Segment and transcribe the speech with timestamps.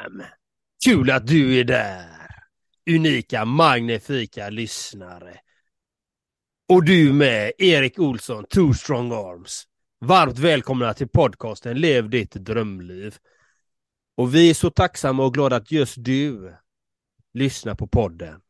[0.00, 0.22] Sam!
[0.84, 2.06] Kul att du är där!
[2.90, 5.40] Unika, magnifika lyssnare.
[6.68, 9.64] Och du med, Erik Olsson, Two Strong Arms.
[10.00, 13.16] Varmt välkomna till podcasten Lev ditt drömliv.
[14.16, 16.54] Och vi är så tacksamma och glada att just du
[17.34, 18.40] lyssnar på podden.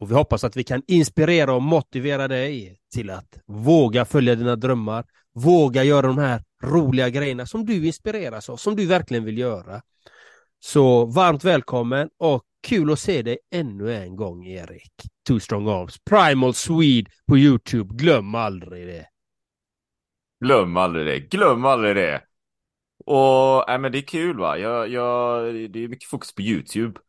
[0.00, 4.56] Och vi hoppas att vi kan inspirera och motivera dig till att våga följa dina
[4.56, 5.04] drömmar,
[5.34, 9.82] våga göra de här roliga grejerna som du inspireras av, som du verkligen vill göra.
[10.58, 14.92] Så varmt välkommen och kul att se dig ännu en gång Erik.
[15.28, 19.06] Two Strong Arms, Primal Swede på Youtube, glöm aldrig det.
[20.44, 22.22] Glöm aldrig det, glöm aldrig det.
[23.06, 27.00] Och äh, men det är kul va, jag, jag, det är mycket fokus på Youtube.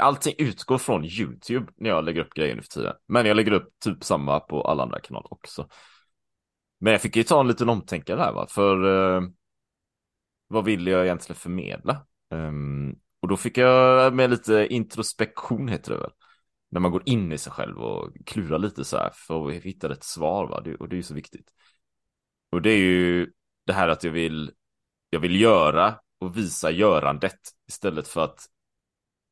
[0.00, 2.94] Allting utgår från Youtube när jag lägger upp grejer nu för tiden.
[3.08, 5.68] Men jag lägger upp typ samma på alla andra kanaler också.
[6.78, 8.84] Men jag fick ju ta en liten omtänkare här va, för
[9.16, 9.22] eh,
[10.48, 12.06] vad vill jag egentligen förmedla?
[12.36, 16.10] Um, och då fick jag med lite introspektion heter det väl.
[16.70, 19.92] När man går in i sig själv och klurar lite så här för att hitta
[19.92, 21.50] ett svar va, och det är ju så viktigt.
[22.52, 23.32] Och det är ju
[23.66, 24.52] det här att jag vill,
[25.10, 28.46] jag vill göra och visa görandet istället för att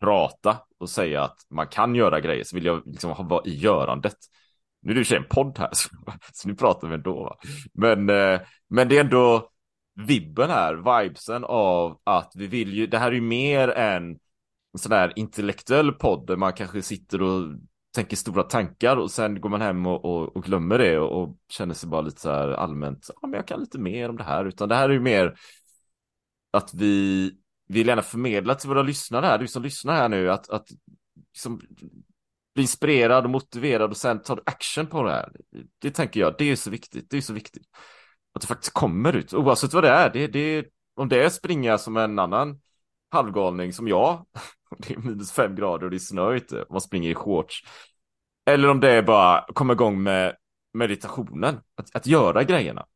[0.00, 4.16] prata och säga att man kan göra grejer så vill jag liksom vara i görandet.
[4.82, 5.88] Nu är det ju en podd här så,
[6.32, 7.24] så nu pratar vi ändå.
[7.24, 7.36] Va?
[7.72, 9.50] Men, eh, men det är ändå
[9.94, 14.10] vibben här, vibesen av att vi vill ju, det här är ju mer än
[14.72, 17.52] en sån här intellektuell podd där man kanske sitter och
[17.94, 21.36] tänker stora tankar och sen går man hem och, och, och glömmer det och, och,
[21.48, 24.24] känner sig bara lite så här allmänt, ja men jag kan lite mer om det
[24.24, 25.34] här, utan det här är ju mer
[26.50, 27.32] att vi
[27.68, 30.68] vill gärna förmedla till våra lyssnare här, du som lyssnar här nu, att, att
[31.32, 31.60] liksom,
[32.54, 35.32] bli inspirerad och motiverad och sen ta action på det här.
[35.78, 37.66] Det tänker jag, det är så viktigt, det är så viktigt.
[38.34, 40.10] Att det faktiskt kommer ut, oavsett vad det är.
[40.10, 42.60] Det, det, om det är springa som en annan
[43.10, 44.26] halvgalning som jag,
[44.78, 47.64] det är minus fem grader och det är snö ute, man springer i shorts.
[48.50, 50.36] Eller om det är bara komma igång med
[50.74, 52.86] meditationen, att, att göra grejerna.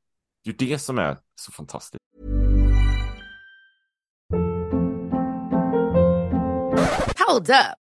[0.45, 2.05] Det är ju det som är så fantastiskt.
[7.27, 7.88] Hold up.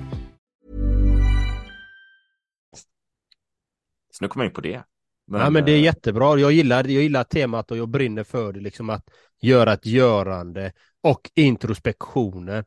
[4.21, 4.83] Så nu kommer jag in på det.
[5.27, 6.39] Men, ja, men det är jättebra.
[6.39, 9.09] Jag gillar, jag gillar temat och jag brinner för det, liksom att
[9.41, 10.71] göra ett görande
[11.01, 12.63] och introspektionen.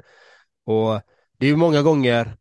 [0.67, 1.01] Och
[1.39, 2.37] det är ju många gånger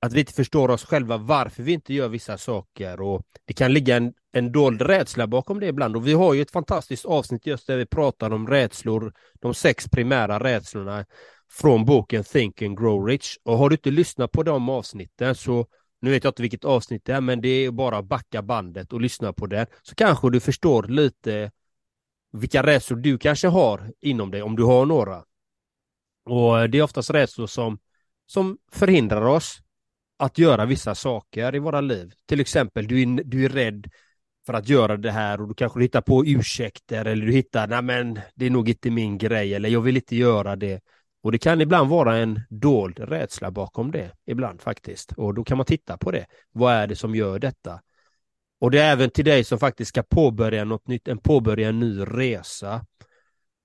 [0.00, 3.72] att vi inte förstår oss själva varför vi inte gör vissa saker och det kan
[3.72, 7.46] ligga en, en dold rädsla bakom det ibland och vi har ju ett fantastiskt avsnitt
[7.46, 11.04] just där vi pratar om rädslor, de sex primära rädslorna
[11.50, 15.66] från boken Think and Grow Rich och har du inte lyssnat på de avsnitten så
[16.00, 18.92] nu vet jag inte vilket avsnitt det är, men det är bara att backa bandet
[18.92, 19.66] och lyssna på det.
[19.82, 21.50] Så kanske du förstår lite
[22.32, 25.24] vilka rädslor du kanske har inom dig, om du har några.
[26.24, 27.78] Och eh, det är oftast rädslor som,
[28.26, 29.60] som förhindrar oss
[30.16, 32.12] att göra vissa saker i våra liv.
[32.26, 33.90] Till exempel, du är, du är rädd
[34.46, 37.82] för att göra det här och du kanske hittar på ursäkter eller du hittar, nej
[37.82, 40.80] men det är nog inte min grej eller jag vill inte göra det.
[41.22, 45.12] Och det kan ibland vara en dold rädsla bakom det, ibland faktiskt.
[45.12, 46.26] Och då kan man titta på det.
[46.52, 47.80] Vad är det som gör detta?
[48.60, 51.80] Och det är även till dig som faktiskt ska påbörja något nytt, en påbörja en
[51.80, 52.86] ny resa.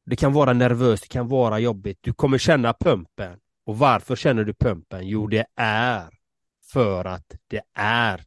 [0.05, 1.99] Det kan vara nervöst, det kan vara jobbigt.
[2.01, 3.39] Du kommer känna pumpen.
[3.65, 5.07] Och varför känner du pumpen?
[5.07, 6.09] Jo, det är
[6.73, 8.23] för att det är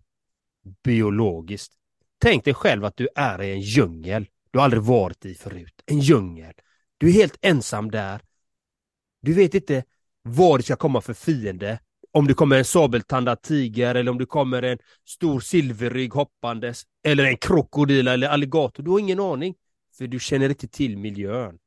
[0.85, 1.73] biologiskt.
[2.19, 4.27] Tänk dig själv att du är i en djungel.
[4.51, 5.83] Du har aldrig varit i förut.
[5.87, 6.53] En djungel.
[6.99, 8.21] Du är helt ensam där.
[9.21, 9.85] Du vet inte
[10.23, 11.81] vad det ska komma för fiende.
[12.13, 17.25] Om det kommer en sabeltandad tiger eller om det kommer en stor silverrygg hoppandes eller
[17.25, 18.83] en krokodil eller alligator.
[18.83, 19.55] Du har ingen aning.
[19.99, 21.59] För du känner inte till miljön.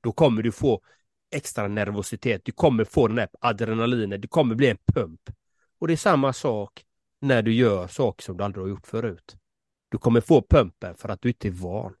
[0.00, 0.80] Då kommer du få
[1.30, 2.44] extra nervositet.
[2.44, 4.22] Du kommer få den här adrenalinet.
[4.22, 5.20] Det kommer bli en pump.
[5.78, 6.84] Och det är samma sak
[7.20, 9.36] när du gör saker som du aldrig har gjort förut.
[9.88, 11.94] Du kommer få pumpen för att du inte är van.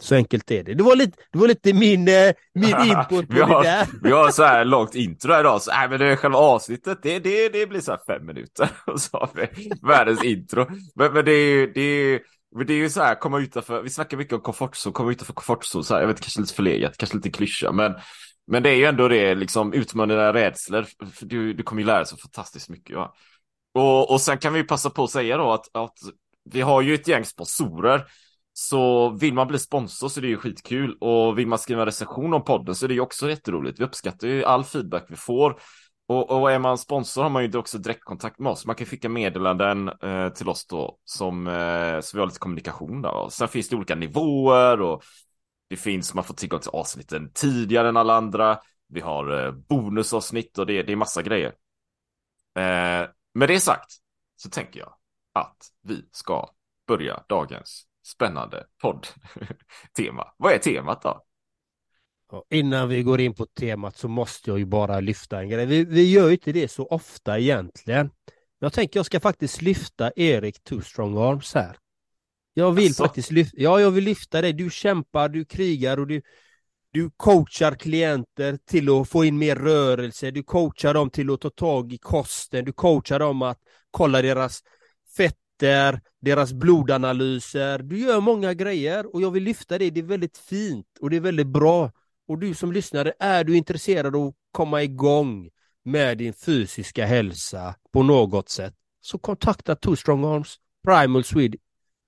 [0.00, 0.74] Så enkelt är det.
[0.74, 3.86] Det var lite, det var lite min, eh, min input på vi, har, det där.
[4.02, 6.98] vi har så här långt intro här idag, så äh, men det är själva avsnittet,
[7.02, 8.70] det, det, det blir så här fem minuter.
[8.86, 10.66] Och så har vi världens intro.
[10.94, 12.20] Men, men det är ju, det är,
[12.56, 15.32] men det är ju så här, komma utanför, vi snackar mycket om komfortzon, komma utanför
[15.32, 17.94] komfortzon, så här, jag vet kanske lite förlegat, kanske lite klyscha, men,
[18.46, 20.86] men det är ju ändå det, liksom utmana dina rädslor,
[21.20, 22.96] du, du kommer ju lära dig så fantastiskt mycket.
[22.96, 23.14] Va?
[23.74, 25.98] Och, och sen kan vi passa på att säga då att, att
[26.44, 28.04] vi har ju ett gäng sponsorer,
[28.60, 31.86] så vill man bli sponsor så är det ju skitkul och vill man skriva en
[31.86, 33.80] recension om podden så är det ju också jätteroligt.
[33.80, 35.60] Vi uppskattar ju all feedback vi får
[36.08, 38.66] och, och är man sponsor har man ju också direktkontakt med oss.
[38.66, 43.02] Man kan skicka meddelanden eh, till oss då som eh, så vi har lite kommunikation
[43.02, 43.10] där.
[43.10, 45.02] Och sen finns det olika nivåer och
[45.68, 48.58] det finns man får tillgång till avsnitten tidigare än alla andra.
[48.88, 51.52] Vi har eh, bonusavsnitt och det, det är massa grejer.
[52.58, 53.90] Eh, med det sagt
[54.36, 54.94] så tänker jag
[55.32, 56.48] att vi ska
[56.86, 60.26] börja dagens spännande podd-tema.
[60.36, 61.24] Vad är temat då?
[62.50, 65.66] Innan vi går in på temat så måste jag ju bara lyfta en grej.
[65.66, 68.10] Vi, vi gör ju inte det så ofta egentligen.
[68.58, 71.76] Jag tänker jag ska faktiskt lyfta Erik Two Strong Arms här.
[72.54, 73.04] Jag vill Asså?
[73.04, 74.52] faktiskt lyfta, ja jag vill lyfta dig.
[74.52, 76.22] Du kämpar, du krigar och du,
[76.92, 80.30] du coachar klienter till att få in mer rörelse.
[80.30, 82.64] Du coachar dem till att ta tag i kosten.
[82.64, 83.58] Du coachar dem att
[83.90, 84.62] kolla deras
[85.58, 87.78] fetter, deras blodanalyser.
[87.78, 89.90] Du gör många grejer och jag vill lyfta det.
[89.90, 91.92] Det är väldigt fint och det är väldigt bra.
[92.28, 95.50] Och du som lyssnare, är du intresserad av att komma igång
[95.84, 101.58] med din fysiska hälsa på något sätt så kontakta Two Strong Arms, Primal Swede,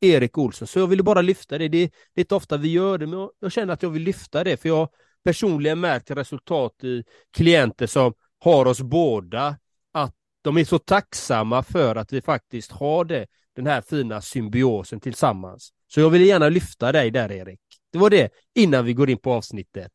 [0.00, 0.68] Erik Olsson.
[0.68, 1.68] Så jag ville bara lyfta det.
[1.68, 1.82] det.
[1.82, 4.56] Är inte ofta vi gör det, men jag, jag känner att jag vill lyfta det
[4.56, 4.88] för jag
[5.24, 7.04] personligen märkt resultat i
[7.36, 9.56] klienter som har oss båda
[9.92, 13.26] att de är så tacksamma för att vi faktiskt har det,
[13.56, 15.72] den här fina symbiosen tillsammans.
[15.86, 17.60] Så jag vill gärna lyfta dig där Erik.
[17.92, 19.92] Det var det innan vi går in på avsnittet.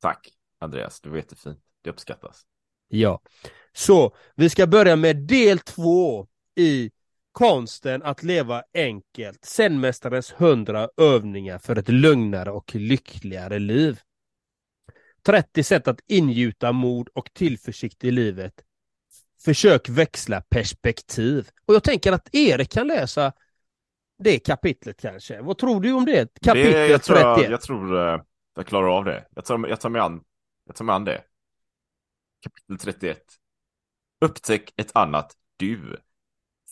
[0.00, 0.28] Tack
[0.58, 1.58] Andreas, det var jättefint.
[1.82, 2.42] Det uppskattas.
[2.88, 3.20] Ja,
[3.72, 6.90] så vi ska börja med del två i
[7.32, 9.44] konsten att leva enkelt.
[9.44, 14.00] Zenmästarens hundra övningar för ett lugnare och lyckligare liv.
[15.26, 18.62] 30 sätt att ingjuta mod och tillförsikt i livet.
[19.44, 21.48] Försök växla perspektiv.
[21.66, 23.32] Och jag tänker att Erik kan läsa
[24.18, 25.42] det kapitlet kanske.
[25.42, 26.40] Vad tror du om det?
[26.42, 27.42] Kapitel det, jag, tror 31.
[27.42, 28.20] jag, jag tror eh,
[28.54, 29.26] jag klarar av det.
[29.34, 30.24] Jag tar, jag, tar mig an,
[30.64, 31.24] jag tar mig an det.
[32.42, 33.18] Kapitel 31.
[34.20, 35.96] Upptäck ett annat du.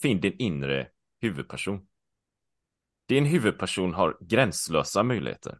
[0.01, 0.87] Finn din inre
[1.21, 1.79] huvudperson.
[3.07, 5.59] Din huvudperson har gränslösa möjligheter.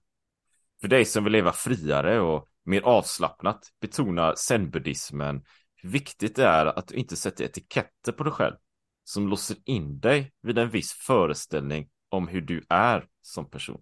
[0.81, 5.43] För dig som vill leva friare och mer avslappnat betonar zenbuddismen
[5.83, 8.55] viktigt det är att du inte sätter etiketter på dig själv
[9.03, 13.81] som låser in dig vid en viss föreställning om hur du är som person.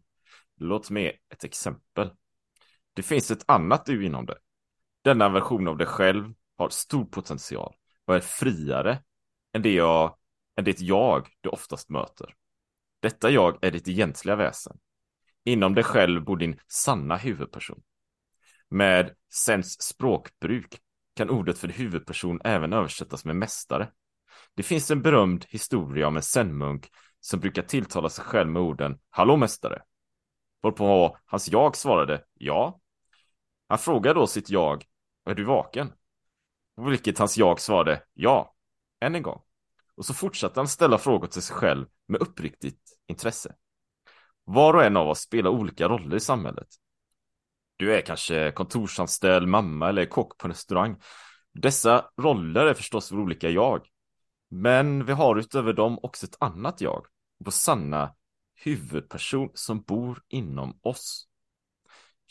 [0.58, 2.12] Låt mig ett exempel.
[2.94, 4.36] Det finns ett annat du inom dig.
[5.02, 9.04] Denna version av dig själv har stor potential och är friare
[9.54, 10.16] än det jag,
[10.58, 12.36] än det jag du oftast möter.
[13.00, 14.78] Detta jag är ditt egentliga väsen.
[15.44, 17.82] Inom dig själv bor din sanna huvudperson.
[18.70, 20.82] Med Sens språkbruk
[21.22, 23.90] kan ordet för huvudperson även översättas med mästare.
[24.56, 29.00] Det finns en berömd historia om en zenmunk som brukar tilltala sig själv med orden
[29.10, 29.82] Hallå mästare.
[30.62, 32.80] Varpå hans jag svarade ja.
[33.68, 34.86] Han frågade då sitt jag
[35.26, 35.92] Är du vaken?
[36.76, 38.56] På vilket hans jag svarade ja.
[39.02, 39.42] Än en gång.
[39.96, 43.56] Och så fortsatte han ställa frågor till sig själv med uppriktigt intresse.
[44.44, 46.68] Var och en av oss spelar olika roller i samhället.
[47.82, 50.98] Du är kanske kontorsanställd, mamma eller kock på en restaurang.
[51.54, 53.88] Dessa roller är förstås för olika jag.
[54.50, 57.06] Men vi har utöver dem också ett annat jag.
[57.40, 58.16] Vår sanna
[58.56, 61.28] huvudperson som bor inom oss.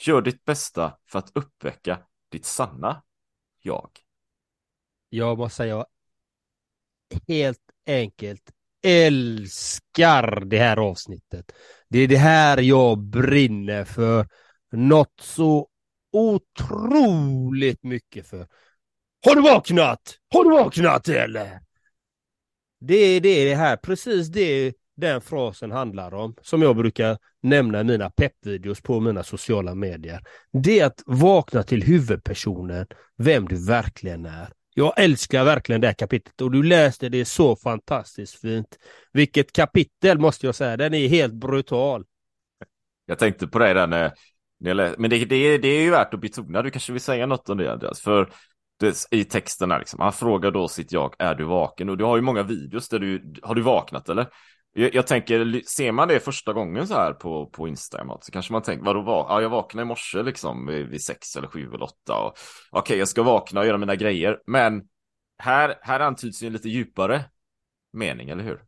[0.06, 3.02] Gör ditt bästa för att uppväcka ditt sanna
[3.62, 3.90] jag.
[5.08, 5.86] Jag måste säga
[7.28, 8.50] helt enkelt
[8.82, 11.52] älskar det här avsnittet.
[11.88, 14.26] Det är det här jag brinner för.
[14.72, 15.68] Något så
[16.12, 18.46] otroligt mycket för.
[19.26, 20.00] Har du vaknat?
[20.34, 21.60] Har du vaknat eller?
[22.80, 27.80] Det är det, det här, precis det den frasen handlar om, som jag brukar nämna
[27.80, 30.20] i mina peppvideos på mina sociala medier.
[30.52, 32.86] Det är att vakna till huvudpersonen,
[33.16, 34.48] vem du verkligen är.
[34.74, 38.78] Jag älskar verkligen det här kapitlet och du läste det så fantastiskt fint.
[39.12, 42.04] Vilket kapitel måste jag säga, den är helt brutal.
[43.06, 44.12] Jag tänkte på det där när,
[44.98, 47.58] men det, det, det är ju värt att betona, du kanske vill säga något om
[47.58, 48.32] det Andreas, för
[48.80, 51.88] det, i texten här liksom, han frågar då sitt jag, är du vaken?
[51.88, 54.26] Och du har ju många videos där du, har du vaknat eller?
[54.72, 58.52] Jag, jag, tänker, ser man det första gången så här på, på Instagram så kanske
[58.52, 59.26] man tänker, vadå va?
[59.28, 62.38] Ja, jag vaknade i morse liksom vid, vid sex eller sju eller åtta och
[62.70, 64.38] okej, okay, jag ska vakna och göra mina grejer.
[64.46, 64.82] Men
[65.38, 67.24] här, här antyds ju en lite djupare
[67.92, 68.60] mening, eller hur?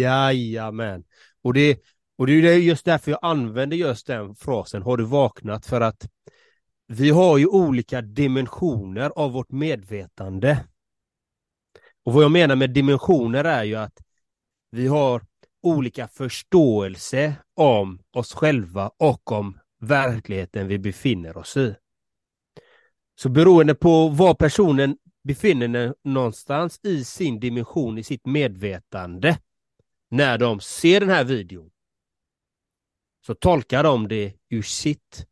[0.00, 1.04] Jajamän.
[1.42, 1.78] Och det,
[2.20, 5.66] och det är just därför jag använder just den frasen, har du vaknat?
[5.66, 6.08] För att
[6.86, 10.64] vi har ju olika dimensioner av vårt medvetande.
[12.04, 14.02] Och vad jag menar med dimensioner är ju att
[14.70, 15.22] vi har
[15.62, 21.74] olika förståelse om oss själva och om verkligheten vi befinner oss i.
[23.14, 29.38] Så beroende på var personen befinner sig någonstans i sin dimension, i sitt medvetande,
[30.10, 31.70] när de ser den här videon,
[33.26, 35.26] så tolkar de det ur sitt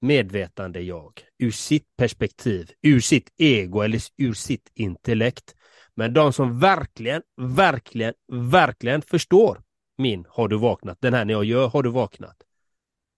[0.00, 5.54] medvetande jag, ur sitt perspektiv, ur sitt ego eller ur sitt intellekt.
[5.94, 9.62] Men de som verkligen, verkligen, verkligen förstår
[9.98, 10.98] min Har du vaknat?
[11.00, 12.36] Den här när jag gör Har du vaknat?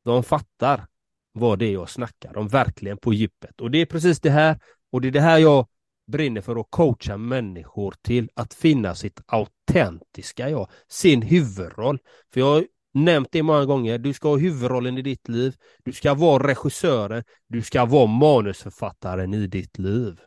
[0.04, 0.86] De fattar
[1.32, 3.60] vad det är jag snackar om, verkligen på djupet.
[3.60, 4.60] Och det är precis det här,
[4.92, 5.66] och det är det här jag
[6.06, 11.98] brinner för att coacha människor till att finna sitt autentiska jag, sin huvudroll.
[12.32, 16.14] För jag nämnt det många gånger, du ska ha huvudrollen i ditt liv, du ska
[16.14, 20.20] vara regissören, du ska vara manusförfattaren i ditt liv.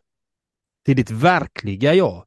[0.85, 2.25] Till ditt verkliga jag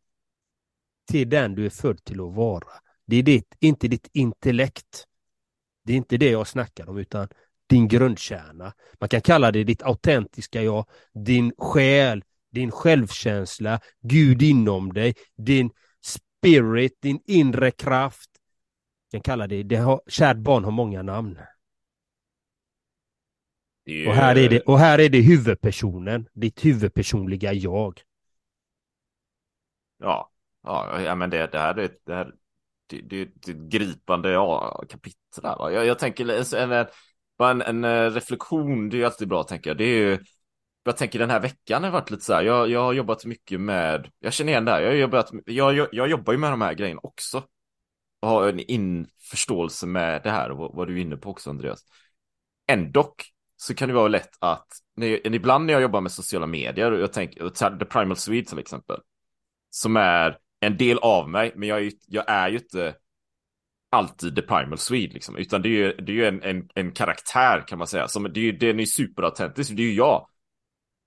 [1.06, 2.68] till den du är född till att vara.
[3.06, 5.04] Det är ditt, inte ditt intellekt.
[5.84, 7.28] Det är inte det jag snackar om, utan
[7.66, 8.72] din grundkärna.
[9.00, 15.70] Man kan kalla det ditt autentiska jag, din själ, din självkänsla, Gud inom dig, din
[16.04, 18.30] spirit, din inre kraft.
[19.12, 21.38] Man kan kalla det, det har, kärt barn har många namn.
[23.84, 24.08] Är...
[24.08, 28.02] Och, här är det, och här är det huvudpersonen, ditt huvudpersonliga jag.
[29.98, 30.30] Ja,
[30.66, 32.32] Ja, ja men det, det här, det, det här
[32.86, 35.56] det, det, det gripande ja, kapitel där.
[35.56, 35.72] Va?
[35.72, 36.86] Jag, jag tänker en,
[37.38, 39.76] bara en, en eh, reflektion, det är alltid bra tänker jag.
[39.78, 40.18] Det är ju,
[40.84, 43.60] jag tänker den här veckan har varit lite så här, jag, jag har jobbat mycket
[43.60, 46.60] med, jag känner igen det här, jag, jobbat, jag, jag, jag jobbar ju med de
[46.60, 47.42] här grejerna också.
[48.20, 51.50] Och har en införståelse med det här och vad, vad du är inne på också
[51.50, 51.80] Andreas.
[52.68, 53.24] Ändock
[53.56, 57.00] så kan det vara lätt att, när, ibland när jag jobbar med sociala medier, och
[57.00, 59.00] jag tänker, The Primal Swede till exempel,
[59.70, 62.94] som är en del av mig, men jag är ju, jag är ju inte
[63.90, 66.92] alltid the primal Swede liksom, utan det är ju, det är ju en, en, en
[66.92, 70.28] karaktär kan man säga, som, det är ju, den är superautentisk, det är ju jag.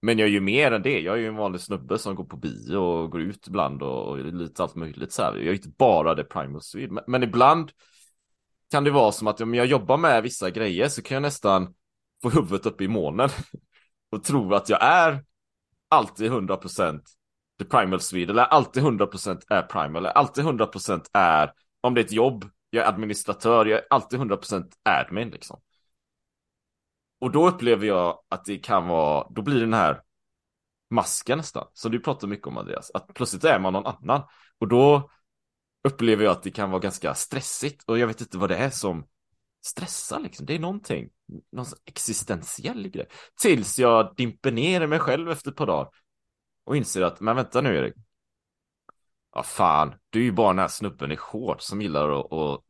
[0.02, 2.24] Men jag är ju mer än det, jag är ju en vanlig snubbe som går
[2.24, 5.36] på bio och går ut ibland och, och lite allt möjligt så här.
[5.36, 7.72] Jag är inte bara the primal Swede, men, men ibland
[8.72, 11.74] kan det vara som att om jag jobbar med vissa grejer så kan jag nästan
[12.22, 13.30] få huvudet upp i månen
[14.12, 15.24] och tro att jag är
[15.90, 17.02] alltid 100%
[17.60, 21.52] the primal Swede, eller alltid 100% är primal, eller alltid 100% är,
[21.82, 25.60] om det är ett jobb, jag är administratör, jag är alltid 100% admin liksom.
[27.20, 30.02] Och då upplever jag att det kan vara, då blir den här
[30.90, 34.22] masken nästan, som du pratar mycket om Andreas, att plötsligt är man någon annan.
[34.60, 35.10] Och då
[35.84, 38.70] upplever jag att det kan vara ganska stressigt och jag vet inte vad det är
[38.70, 39.06] som
[39.66, 40.46] stressar liksom.
[40.46, 41.10] Det är någonting,
[41.52, 43.08] någon existentiell grej.
[43.42, 45.90] Tills jag dimper ner i mig själv efter ett par dagar
[46.64, 47.94] och inser att, men vänta nu Erik.
[49.36, 52.64] Ja fan, du är ju bara den här snubben i shorts som gillar att, att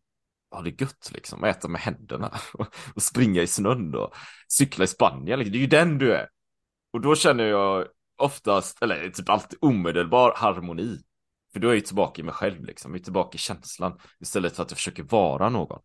[0.51, 2.39] ha det gött liksom, och äta med händerna
[2.95, 4.15] och springa i snön och
[4.47, 5.39] cykla i Spanien.
[5.39, 5.51] Liksom.
[5.51, 6.29] Det är ju den du är.
[6.93, 7.87] Och då känner jag
[8.17, 10.99] oftast, eller typ alltid omedelbar harmoni.
[11.53, 13.99] För då är jag ju tillbaka i mig själv liksom, jag är tillbaka i känslan
[14.19, 15.81] istället för att jag försöker vara någon.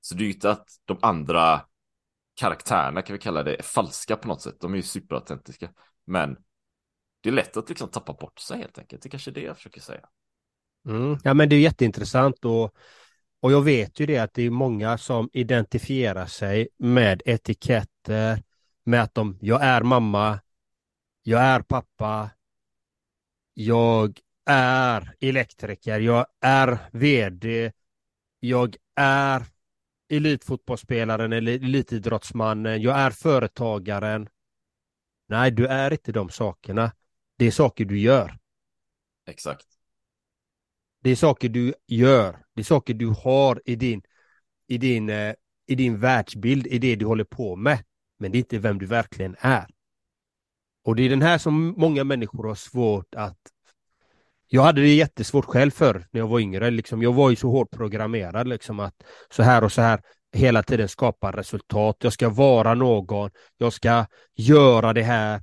[0.00, 1.60] Så det är ju inte att de andra
[2.34, 5.70] karaktärerna kan vi kalla det är falska på något sätt, de är ju superautentiska.
[6.06, 6.36] Men
[7.20, 9.02] det är lätt att liksom tappa bort sig helt enkelt.
[9.02, 10.08] Det är kanske är det jag försöker säga.
[10.88, 11.18] Mm.
[11.24, 12.74] Ja men det är jätteintressant och,
[13.40, 18.42] och jag vet ju det att det är många som identifierar sig med etiketter,
[18.84, 20.40] med att de, jag är mamma,
[21.22, 22.30] jag är pappa,
[23.54, 27.72] jag är elektriker, jag är vd,
[28.40, 29.42] jag är
[30.08, 34.28] elitfotbollsspelaren eller elitidrottsmannen, jag är företagaren.
[35.28, 36.92] Nej, du är inte de sakerna.
[37.36, 38.38] Det är saker du gör.
[39.26, 39.66] Exakt.
[41.02, 44.02] Det är saker du gör, det är saker du har i din,
[44.68, 45.34] i din, eh,
[45.66, 47.84] i din världsbild, i det du håller på med.
[48.18, 49.66] Men det är inte vem du verkligen är.
[50.84, 53.38] Och det är den här som många människor har svårt att
[54.48, 56.70] jag hade det jättesvårt själv för när jag var yngre.
[56.70, 60.62] Liksom, jag var ju så hårt programmerad liksom, att så här och så här hela
[60.62, 61.96] tiden skapa resultat.
[62.00, 63.30] Jag ska vara någon.
[63.58, 65.42] Jag ska göra det här.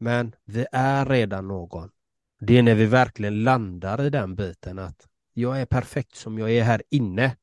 [0.00, 1.90] Men vi är redan någon.
[2.40, 6.50] Det är när vi verkligen landar i den biten att jag är perfekt som jag
[6.50, 7.36] är här inne.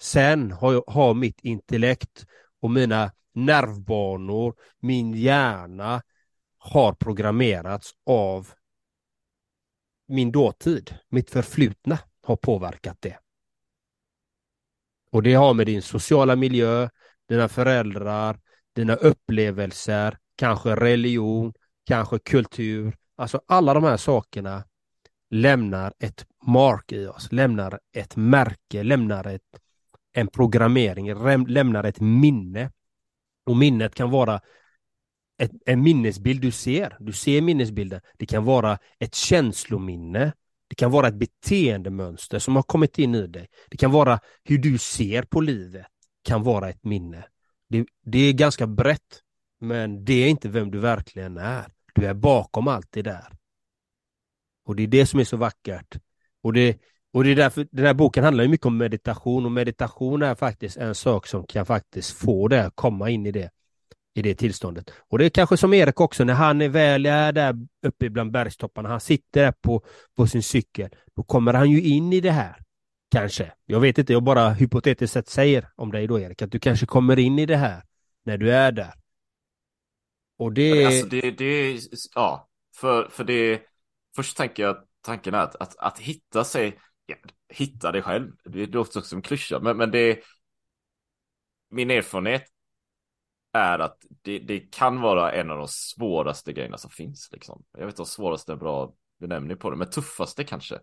[0.00, 2.26] Sen har, jag, har mitt intellekt
[2.60, 6.02] och mina nervbanor, min hjärna
[6.58, 8.48] har programmerats av
[10.08, 10.94] min dåtid.
[11.08, 13.18] Mitt förflutna har påverkat det.
[15.10, 16.88] Och det har med din sociala miljö,
[17.28, 18.40] dina föräldrar,
[18.72, 21.52] dina upplevelser, kanske religion,
[21.84, 22.96] kanske kultur.
[23.16, 24.64] Alltså alla de här sakerna
[25.30, 29.60] lämnar ett mark i oss, lämnar ett märke, lämnar ett,
[30.12, 31.14] en programmering,
[31.46, 32.70] lämnar ett minne.
[33.46, 34.40] Och minnet kan vara
[35.38, 36.96] ett, en minnesbild du ser.
[37.00, 38.00] Du ser minnesbilden.
[38.18, 40.32] Det kan vara ett känslominne.
[40.68, 43.48] Det kan vara ett beteendemönster som har kommit in i dig.
[43.70, 45.86] Det kan vara hur du ser på livet.
[46.22, 47.24] kan vara ett minne.
[47.68, 49.22] Det, det är ganska brett,
[49.60, 51.66] men det är inte vem du verkligen är.
[51.94, 53.32] Du är bakom allt det där.
[54.64, 55.98] Och det är det som är så vackert.
[56.44, 56.78] Och det,
[57.12, 60.76] och det är därför den här boken handlar mycket om meditation och meditation är faktiskt
[60.76, 63.50] en sak som kan faktiskt få det att komma in i det
[64.14, 64.90] i det tillståndet.
[65.08, 67.54] Och det är kanske som Erik också, när han är väl är där
[67.86, 69.82] uppe bland bergstopparna, han sitter där på,
[70.16, 72.56] på sin cykel, då kommer han ju in i det här.
[73.10, 73.52] Kanske.
[73.66, 76.86] Jag vet inte, jag bara hypotetiskt sett säger om dig då Erik, att du kanske
[76.86, 77.82] kommer in i det här
[78.24, 78.94] när du är där.
[80.38, 80.86] Och det...
[80.86, 81.78] Alltså det, det
[82.14, 83.60] ja, för, för det,
[84.16, 87.16] först tänker jag att tanken är att, att, att hitta sig, ja,
[87.48, 90.22] hitta dig själv, det låter också som klyscha, men, men det
[91.70, 92.44] min erfarenhet
[93.52, 97.28] är att det, det, kan vara en av de svåraste grejerna som finns.
[97.32, 97.64] Liksom.
[97.72, 100.80] Jag vet inte om svåraste är bra benämning på det, men tuffaste kanske.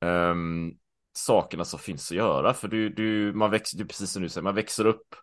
[0.00, 0.78] Um,
[1.12, 4.42] sakerna som finns att göra, för du, du, man växer, du, precis som du säger,
[4.42, 5.14] man växer upp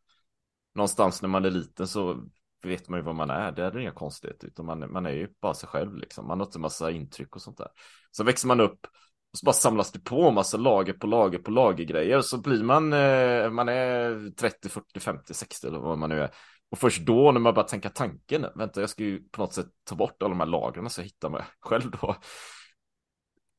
[0.75, 2.23] någonstans när man är liten så
[2.63, 5.27] vet man ju vad man är, det är inga konstigheter, utan man, man är ju
[5.41, 7.67] bara sig själv liksom, man har inte massa intryck och sånt där.
[8.11, 8.85] Så växer man upp
[9.31, 12.63] och så bara samlas det på massa lager på lager på lager grejer, så blir
[12.63, 16.29] man, eh, man är 30, 40, 50, 60 eller vad man nu är.
[16.69, 19.67] Och först då när man börjar tänka tanken, vänta jag ska ju på något sätt
[19.83, 22.15] ta bort alla de här lagren så jag hittar mig själv då.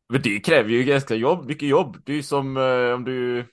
[0.08, 1.96] Men det kräver ju ganska jobb, mycket jobb.
[2.04, 3.44] Det är ju som eh, om du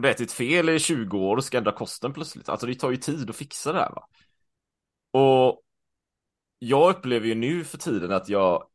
[0.00, 2.48] om du ätit fel i 20 år och ska ändra kosten plötsligt.
[2.48, 4.06] Alltså det tar ju tid att fixa det här va.
[5.12, 5.62] Och
[6.58, 8.68] jag upplever ju nu för tiden att jag,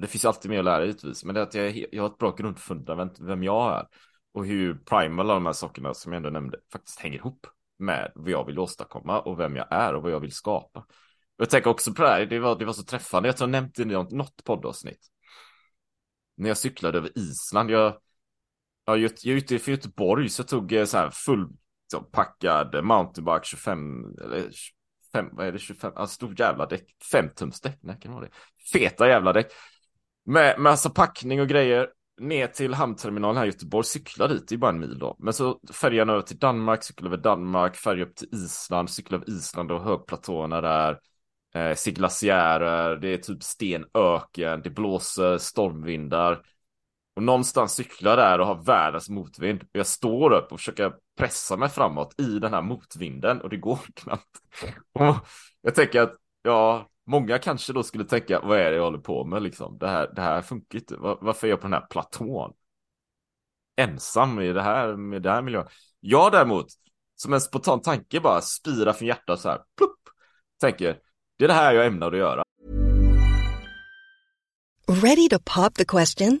[0.00, 2.18] det finns alltid mer att lära givetvis, men det är att jag, jag har ett
[2.18, 3.86] bra grundfundament vem jag är
[4.34, 7.46] och hur primal alla de här sakerna som jag ändå nämnde faktiskt hänger ihop
[7.78, 10.86] med vad jag vill åstadkomma och vem jag är och vad jag vill skapa.
[11.36, 13.52] Jag tänker också på det här, det var, det var så träffande, jag tror jag
[13.52, 15.06] nämnt det i något poddavsnitt.
[16.36, 17.94] När jag cyklade över Island, jag,
[18.84, 21.48] jag, jag är ute för Göteborg så jag tog eh, så här full
[21.86, 27.28] så, packad mountainbike 25, eller 25, vad är det, 25, alltså stor jävla däck, 5
[27.36, 28.32] tums däck, nej kan det vara det?
[28.72, 29.52] Feta jävla däck.
[30.26, 31.88] Med massa alltså packning och grejer
[32.20, 35.16] ner till hamnterminalen här i Göteborg, cykla dit, det är bara en mil då.
[35.18, 39.30] Men så färjan över till Danmark, cykla över Danmark, färja upp till Island, cykla över
[39.30, 40.98] Island och högplatåerna där.
[41.54, 46.42] Eh, se glaciärer, det är typ stenöken, det blåser stormvindar.
[47.16, 49.62] Och någonstans cyklar där och har världens motvind.
[49.62, 53.56] Och jag står upp och försöker pressa mig framåt i den här motvinden och det
[53.56, 54.40] går knappt.
[54.92, 55.16] Och
[55.62, 59.24] jag tänker att, ja, Många kanske då skulle tänka, vad är det jag håller på
[59.24, 59.78] med liksom?
[59.78, 60.96] Det här, det här funkar inte.
[60.96, 62.52] Varför är jag på den här platån?
[63.76, 65.66] Ensam i det här, med det här miljön.
[66.00, 66.66] Jag däremot,
[67.16, 69.98] som en spontan tanke bara spira från hjärtat så här, plupp,
[70.60, 70.98] tänker,
[71.38, 72.44] det är det här jag ämnar att göra.
[74.88, 76.40] Ready to pop the question?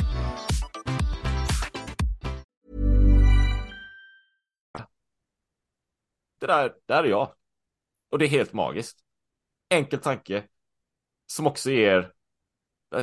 [6.41, 7.33] Det där, där är jag.
[8.11, 8.99] Och det är helt magiskt.
[9.69, 10.43] Enkel tanke.
[11.27, 12.11] Som också ger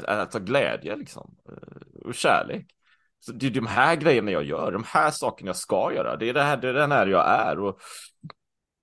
[0.07, 1.37] alltså, glädje liksom.
[1.49, 2.67] Eh, och kärlek.
[3.21, 6.17] Så det är de här grejerna jag gör, de här sakerna jag ska göra.
[6.17, 7.59] Det är, det här, det är den här jag är.
[7.59, 7.81] Och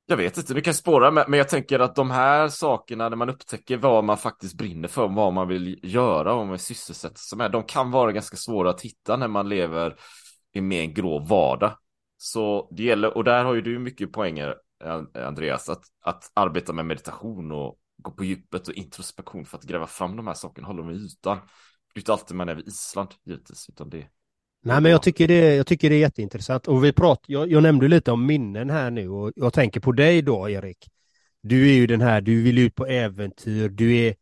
[0.06, 3.30] jag vet inte, det kan spåra, men jag tänker att de här sakerna, när man
[3.30, 7.52] upptäcker vad man faktiskt brinner för, vad man vill göra, vad man sysselsätter sig med,
[7.52, 9.96] de kan vara ganska svåra att hitta när man lever
[10.54, 11.78] i mer en grå vardag.
[12.18, 16.74] Så det gäller, och där har ju du mycket poänger, eh, Andreas, att, att arbeta
[16.74, 20.68] med meditation och gå på djupet och introspektion för att gräva fram de här sakerna,
[20.68, 21.38] hålla dem i ytan.
[21.94, 24.08] Det är inte alltid man är vid Island, givetvis, utan det
[24.66, 26.68] Nej, men jag tycker det, jag tycker det är jätteintressant.
[26.68, 29.92] Och vi prat, jag, jag nämnde lite om minnen här nu och jag tänker på
[29.92, 30.90] dig då, Erik.
[31.42, 34.16] Du är ju den här, du vill ut på äventyr, du är...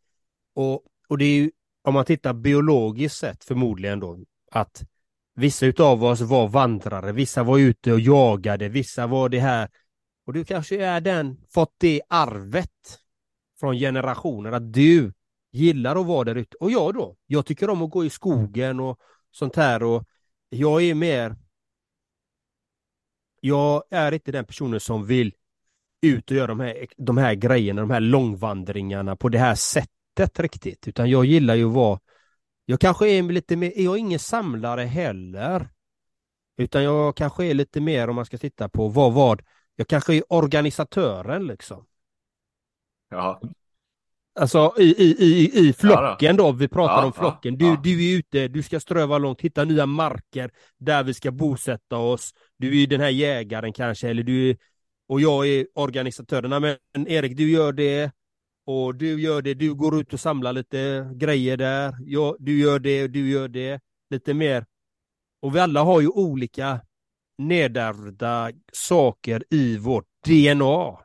[0.54, 1.50] Och, och det är ju,
[1.82, 4.18] om man tittar biologiskt sett förmodligen då,
[4.50, 4.84] att
[5.34, 9.68] vissa utav oss var vandrare, vissa var ute och jagade, vissa var det här.
[10.26, 12.98] Och du kanske är den, fått det arvet
[13.60, 15.12] från generationer, att du
[15.52, 16.56] gillar att vara där ute.
[16.60, 18.98] Och jag då, jag tycker om att gå i skogen och
[19.30, 20.04] sånt här och
[20.48, 21.36] jag är mer
[23.44, 25.34] jag är inte den personen som vill
[26.02, 30.40] ut och göra de här, de här grejerna, de här långvandringarna på det här sättet
[30.40, 32.00] riktigt, utan jag gillar ju att vara
[32.64, 35.68] jag kanske är lite mer, jag är ingen samlare heller.
[36.56, 39.42] Utan jag kanske är lite mer om man ska titta på vad vad,
[39.76, 41.86] jag kanske är organisatören liksom.
[43.10, 43.40] Ja.
[44.40, 47.58] Alltså i, i, i, i flocken då, vi pratar Ja, om flocken.
[47.58, 47.80] Du, ja.
[47.82, 52.34] du är ute, du ska ströva långt, hitta nya marker där vi ska bosätta oss.
[52.56, 54.56] Du är den här jägaren kanske, eller du är,
[55.08, 56.62] och jag är organisatören.
[56.94, 58.12] Men Erik, du gör det
[58.66, 61.94] och du gör det, du går ut och samlar lite grejer där.
[62.00, 63.80] Ja, du gör det, du gör det.
[64.10, 64.66] Lite mer.
[65.42, 66.80] Och vi alla har ju olika
[67.38, 70.98] nedärvda saker i vårt DNA.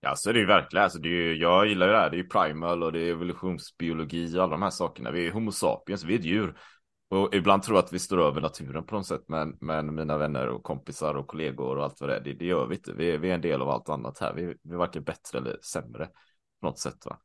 [0.00, 0.84] Ja, så är det ju verkligen.
[0.84, 2.10] Alltså, det är ju, jag gillar ju det här.
[2.10, 5.10] Det är ju primal och det är evolutionsbiologi och alla de här sakerna.
[5.10, 6.58] Vi är homo sapiens, vi är ett djur.
[7.10, 9.22] Och ibland tror jag att vi står över naturen på något sätt.
[9.26, 12.44] Men, men mina vänner och kompisar och kollegor och allt vad det är, det, det
[12.44, 12.92] gör vi inte.
[12.92, 14.34] Vi, är- vi är en del av allt annat här.
[14.34, 16.06] Vi, vi är varken bättre eller sämre
[16.60, 17.06] på något sätt.
[17.06, 17.18] Va?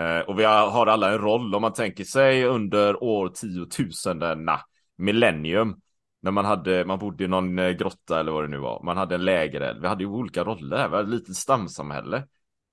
[0.00, 1.54] Eh, och vi har, alla en roll.
[1.54, 4.60] Om man tänker sig under år tiotusendena,
[4.96, 5.80] millennium,
[6.22, 8.82] när man hade, man bodde i någon eh, grotta eller vad det nu var.
[8.84, 9.80] Man hade en lägereld.
[9.80, 10.88] Vi hade ju olika roller.
[10.88, 12.16] Vi hade ett litet stamsamhälle.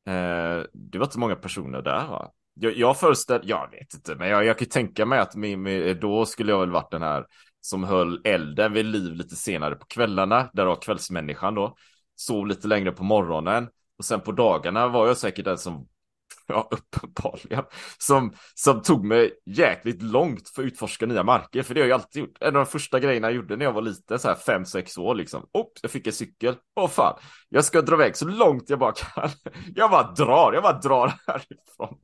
[0.08, 2.32] Eh, det var inte många personer där va?
[2.60, 6.26] Jag, jag föreställer, jag vet inte, men jag, jag kan tänka mig att Mimmi då
[6.26, 7.26] skulle jag väl varit den här
[7.62, 10.50] som höll elden vid liv lite senare på kvällarna.
[10.54, 11.76] Där var kvällsmänniskan då.
[12.16, 13.68] Sov lite längre på morgonen.
[13.98, 15.88] Och sen på dagarna var jag säkert den som
[16.48, 17.64] Ja, uppenbarligen.
[17.98, 21.64] Som, som tog mig jäkligt långt för att utforska nya marker.
[21.64, 22.38] För det har jag alltid gjort.
[22.40, 25.16] En av de första grejerna jag gjorde när jag var liten, så här 5-6 år
[25.16, 25.50] liksom.
[25.54, 26.56] oh, jag fick en cykel.
[26.76, 29.30] Åh fan, jag ska dra iväg så långt jag bara kan.
[29.76, 31.98] Jag bara drar, jag bara drar härifrån.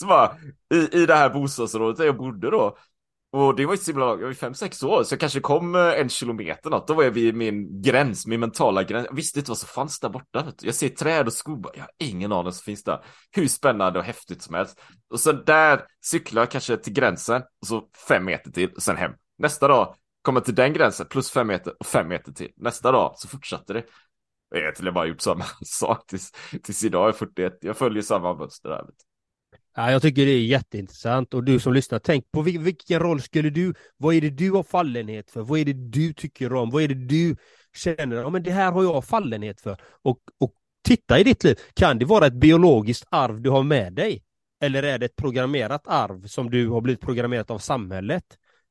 [0.00, 0.36] Så bara,
[0.74, 2.76] i, i det här bostadsområdet där jag bodde då.
[3.32, 5.74] Och det var ju så himla långt, jag var 5-6 år, så jag kanske kom
[5.74, 6.88] eh, en kilometer något.
[6.88, 9.06] Då var jag vid min gräns, min mentala gräns.
[9.06, 10.42] Jag visste inte vad som fanns där borta.
[10.42, 10.66] Vet du.
[10.66, 13.04] Jag ser träd och skog, jag har ingen aning som finns där.
[13.32, 14.80] Hur spännande och häftigt som helst.
[15.10, 18.96] Och sen där cyklar jag kanske till gränsen, och så fem meter till, och sen
[18.96, 19.12] hem.
[19.38, 22.50] Nästa dag kommer jag till den gränsen, plus fem meter och fem meter till.
[22.56, 23.84] Nästa dag så fortsatte det.
[24.50, 26.32] Jag har egentligen bara gjort samma sak tills,
[26.62, 27.58] tills idag, jag är 41.
[27.60, 28.82] Jag följer samma mönster där.
[28.82, 29.15] Vet du.
[29.78, 33.20] Ja, jag tycker det är jätteintressant och du som lyssnar, tänk på vil- vilken roll
[33.20, 36.70] skulle du, vad är det du har fallenhet för, vad är det du tycker om,
[36.70, 37.36] vad är det du
[37.76, 40.52] känner, ja men det här har jag fallenhet för och, och
[40.84, 44.22] titta i ditt liv, kan det vara ett biologiskt arv du har med dig?
[44.60, 48.24] Eller är det ett programmerat arv som du har blivit programmerat av samhället?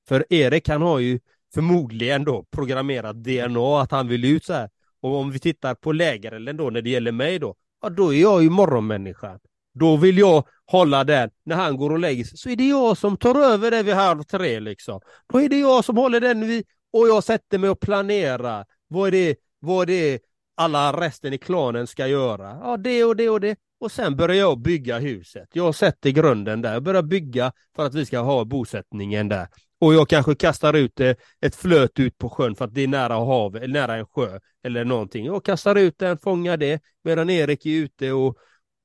[0.08, 1.20] För Erik han har ju
[1.54, 4.70] förmodligen då programmerat DNA att han vill ut så här.
[5.02, 8.22] Och om vi tittar på lägerelden då när det gäller mig då, ja då är
[8.22, 9.40] jag ju morgonmänniskan.
[9.80, 12.98] Då vill jag hålla den, när han går och lägger sig, så är det jag
[12.98, 15.02] som tar över det vid halv tre liksom.
[15.34, 18.66] Då är det jag som håller den vid, och jag sätter mig och planerar.
[18.88, 20.20] Vad är det, vad är det
[20.58, 22.58] alla resten i klanen ska göra?
[22.64, 23.58] Ja, det och det och det.
[23.80, 25.50] Och sen börjar jag bygga huset.
[25.54, 29.48] Jag sätter grunden där, jag börjar bygga för att vi ska ha bosättningen där.
[29.80, 32.88] Och jag kanske kastar ut eh, ett flöt ut på sjön för att det är
[32.88, 35.26] nära havet, nära en sjö eller någonting.
[35.26, 38.38] Jag kastar ut den, fångar det, medan Erik är ute och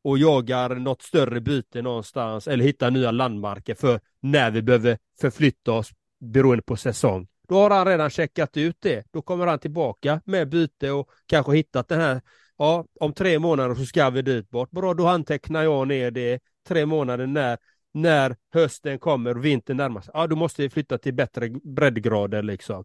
[0.04, 5.72] och jagar något större byte någonstans eller hittar nya landmarker för när vi behöver förflytta
[5.72, 7.28] oss beroende på säsong.
[7.48, 9.06] då har han redan checkat ut det.
[9.12, 12.20] Då kommer han tillbaka med byte och kanske hittat den här,
[12.56, 14.70] ja, om tre månader så ska vi dit bort.
[14.70, 17.58] Bra, då antecknar jag ner det tre månader när,
[17.94, 20.10] när hösten kommer och vintern närmar sig.
[20.14, 22.84] Ja, då måste vi flytta till bättre breddgrader liksom.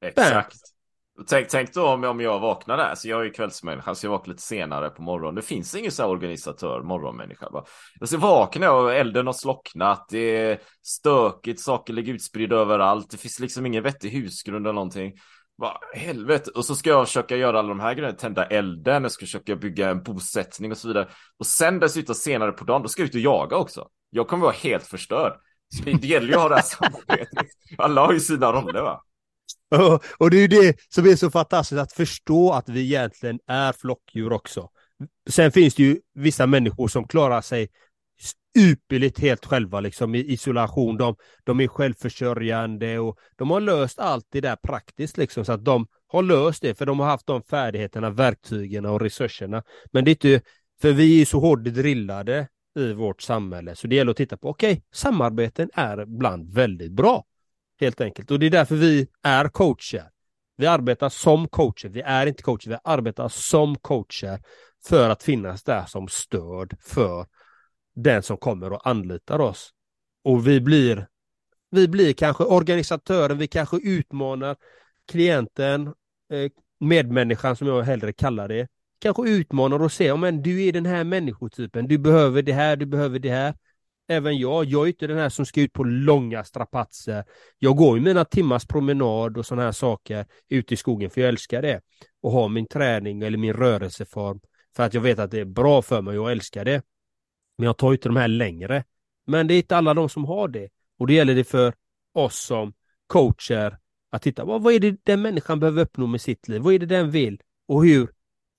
[0.00, 0.77] Exakt.
[1.26, 4.10] Tänk, tänk då om, om jag vaknar där, så jag är ju kvällsmänniska, så jag
[4.10, 5.34] vaknar lite senare på morgonen.
[5.34, 7.48] Det finns ingen så här organisatör, morgonmänniska.
[8.00, 13.16] Jag så vaknar och elden har slocknat, det är stökigt, saker ligger utspridda överallt, det
[13.16, 15.12] finns liksom ingen vettig husgrund eller någonting.
[15.56, 19.12] Vad helvete, och så ska jag försöka göra alla de här grejerna, tända elden, jag
[19.12, 21.08] ska försöka bygga en bosättning och så vidare.
[21.38, 23.88] Och sen dessutom senare på dagen, då ska jag ut och jaga också.
[24.10, 25.32] Jag kommer vara helt förstörd.
[25.74, 27.46] Så det gäller ju att ha det här samarbetet.
[27.78, 29.02] Alla har ju sina roller va.
[29.70, 33.38] Och, och det är ju det som är så fantastiskt att förstå att vi egentligen
[33.46, 34.68] är flockdjur också.
[35.30, 37.68] Sen finns det ju vissa människor som klarar sig
[38.58, 40.96] ypperligt helt själva liksom i isolation.
[40.96, 45.64] De, de är självförsörjande och de har löst allt det där praktiskt liksom så att
[45.64, 49.62] de har löst det för de har haft de färdigheterna, verktygen och resurserna.
[49.92, 50.40] Men det är inte,
[50.80, 54.48] för vi är så hårt drillade i vårt samhälle så det gäller att titta på,
[54.48, 57.24] okej, okay, samarbeten är ibland väldigt bra.
[57.80, 58.30] Helt enkelt.
[58.30, 60.10] Och det är därför vi är coacher.
[60.56, 61.88] Vi arbetar som coacher.
[61.88, 64.40] Vi är inte coacher, vi arbetar som coacher
[64.84, 67.26] för att finnas där som stöd för
[67.94, 69.70] den som kommer och anlitar oss.
[70.24, 71.06] Och vi blir,
[71.70, 74.56] vi blir kanske organisatören, vi kanske utmanar
[75.08, 75.86] klienten,
[76.32, 78.68] eh, medmänniskan som jag hellre kallar det.
[79.00, 82.86] Kanske utmanar och säger, men du är den här människotypen, du behöver det här, du
[82.86, 83.54] behöver det här
[84.08, 84.64] även jag.
[84.64, 87.24] Jag är inte den här som ska ut på långa strapatser.
[87.58, 91.28] Jag går ju mina timmars promenad och sådana här saker ute i skogen för jag
[91.28, 91.80] älskar det.
[92.22, 94.40] Och har min träning eller min rörelseform
[94.76, 96.82] för att jag vet att det är bra för mig och jag älskar det.
[97.58, 98.84] Men jag tar inte de här längre.
[99.26, 100.68] Men det är inte alla de som har det.
[100.98, 101.74] Och det gäller det för
[102.14, 102.72] oss som
[103.06, 103.78] coacher
[104.10, 106.62] att titta, vad är det den människan behöver uppnå med sitt liv?
[106.62, 107.40] Vad är det den vill?
[107.68, 108.10] Och hur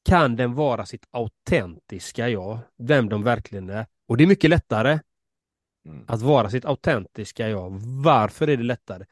[0.06, 2.60] kan den vara sitt autentiska jag?
[2.78, 3.86] Vem de verkligen är.
[4.08, 5.00] Och det är mycket lättare
[5.86, 6.06] Mm.
[6.08, 7.80] Att vara sitt autentiska jag.
[8.04, 9.06] Varför är det lättare?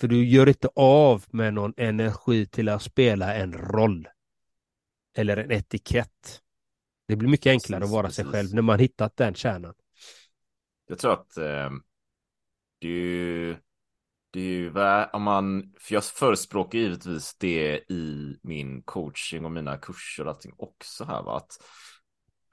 [0.00, 4.08] För du gör inte av med någon energi till att spela en roll.
[5.16, 6.40] Eller en etikett.
[7.08, 8.16] Det blir mycket enklare precis, att vara precis.
[8.16, 9.74] sig själv när man hittat den kärnan.
[10.86, 11.70] Jag tror att eh,
[12.78, 13.56] det är ju,
[14.30, 14.72] det är ju
[15.12, 20.54] om man, för jag förespråkar givetvis det i min coaching och mina kurser och allting
[20.58, 21.52] också här va, att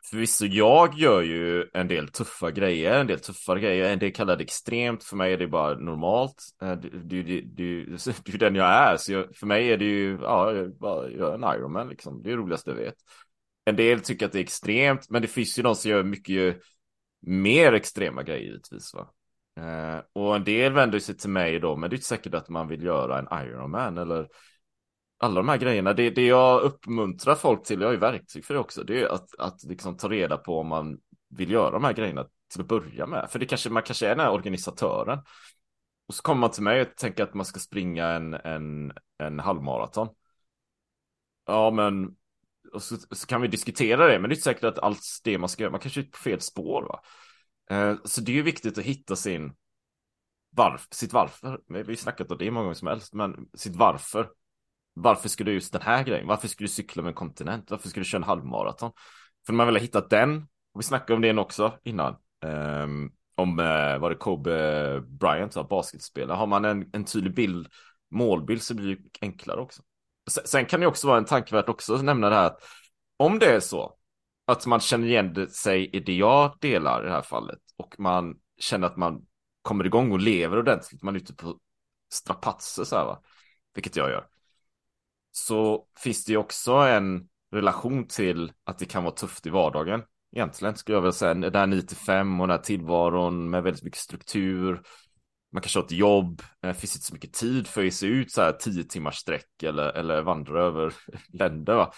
[0.09, 4.35] Förvisso, jag gör ju en del tuffa grejer, en del tuffare grejer, en del kallar
[4.35, 6.43] det extremt, för mig är det bara normalt.
[6.61, 7.85] Eh, det, det, det, det,
[8.25, 11.09] det är den jag är, så jag, för mig är det ju, ja, jag bara
[11.09, 12.95] gör en Ironman liksom, det är det roligaste jag vet.
[13.65, 16.57] En del tycker att det är extremt, men det finns ju de som gör mycket
[17.21, 19.09] mer extrema grejer givetvis va.
[19.59, 22.49] Eh, och en del vänder sig till mig då, men det är inte säkert att
[22.49, 24.27] man vill göra en Ironman eller
[25.19, 28.53] alla de här grejerna, det, det jag uppmuntrar folk till, jag har ju verktyg för
[28.53, 30.97] det också, det är att, att liksom ta reda på om man
[31.29, 33.27] vill göra de här grejerna till att börja med.
[33.31, 35.19] För det kanske, man kanske är den här organisatören.
[36.07, 39.39] Och så kommer man till mig och tänker att man ska springa en, en, en
[39.39, 40.07] halvmaraton.
[41.45, 42.15] Ja, men
[42.73, 45.37] och så, så, kan vi diskutera det, men det är inte säkert att allt det
[45.37, 46.81] man ska göra, man kanske är på fel spår.
[46.83, 47.01] Va?
[47.69, 49.53] Eh, så det är ju viktigt att hitta sin
[50.55, 51.61] varf, sitt varför.
[51.67, 54.29] Vi har snackat om det många gånger som helst, men sitt varför
[55.01, 56.27] varför ska du just den här grejen?
[56.27, 57.71] Varför ska du cykla med en kontinent?
[57.71, 58.91] Varför ska du köra en halvmaraton?
[59.45, 63.11] För när man väl har hittat den, och vi snackade om det också innan, um,
[63.35, 67.67] om uh, var det Kobe Bryant, så basketspelare, har man en, en tydlig bild,
[68.11, 69.81] målbild så blir det enklare också.
[70.29, 72.63] Sen, sen kan det också vara en tankevärt också att nämna det här att
[73.17, 73.95] om det är så
[74.47, 78.35] att man känner igen sig i det jag delar i det här fallet och man
[78.59, 79.21] känner att man
[79.61, 81.59] kommer igång och lever ordentligt, man är ute på
[82.13, 83.21] strapatser så här va,
[83.73, 84.25] vilket jag gör
[85.31, 90.03] så finns det ju också en relation till att det kan vara tufft i vardagen.
[90.35, 93.63] Egentligen skulle jag vilja säga, det här 9 till 5 och den här tillvaron med
[93.63, 94.81] väldigt mycket struktur.
[95.51, 98.09] Man kanske har ett jobb, det finns inte så mycket tid för att ge sig
[98.09, 100.93] ut så här 10 timmars sträck eller, eller vandra över
[101.33, 101.75] länder.
[101.75, 101.91] Va?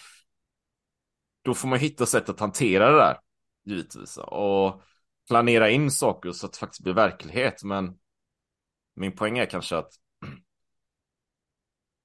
[1.41, 3.17] Då får man hitta sätt att hantera det där,
[3.65, 4.17] givetvis.
[4.17, 4.82] Och
[5.28, 7.63] planera in saker så att det faktiskt blir verklighet.
[7.63, 7.98] Men
[8.96, 9.94] min poäng är kanske att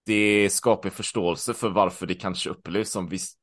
[0.06, 3.38] det skapar förståelse för varför det kanske upplevs som visst,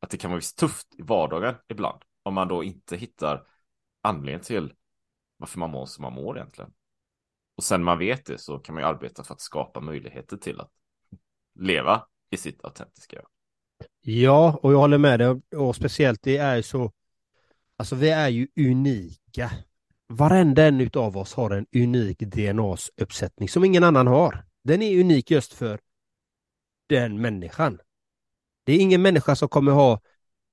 [0.00, 2.02] att det kan vara visst tufft i vardagen ibland.
[2.22, 3.46] Om man då inte hittar
[4.02, 4.72] anledningen till
[5.36, 6.72] varför man mår som man mår egentligen.
[7.56, 10.60] Och sen man vet det så kan man ju arbeta för att skapa möjligheter till
[10.60, 10.70] att
[11.54, 13.26] leva i sitt autentiska jag.
[14.00, 15.40] Ja, och jag håller med dig.
[15.56, 16.92] Och speciellt det är ju så,
[17.76, 19.50] alltså vi är ju unika.
[20.08, 24.44] Varenda en av oss har en unik DNA-uppsättning som ingen annan har.
[24.64, 25.80] Den är unik just för
[26.88, 27.78] den människan.
[28.64, 30.00] Det är ingen människa som kommer ha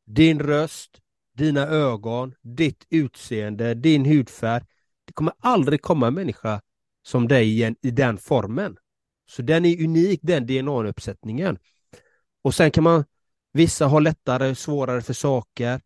[0.06, 1.02] din röst,
[1.34, 4.64] dina ögon, ditt utseende, din hudfärg.
[5.06, 6.62] Det kommer aldrig komma en människa
[7.04, 8.78] som dig igen i den formen.
[9.28, 11.58] Så den är unik, den DNA-uppsättningen.
[12.42, 13.06] Och sen kan man,
[13.54, 15.82] vissa har lättare, svårare för saker.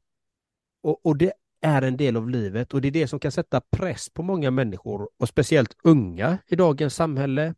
[0.83, 3.61] Och, och det är en del av livet och det är det som kan sätta
[3.61, 7.55] press på många människor och speciellt unga i dagens samhälle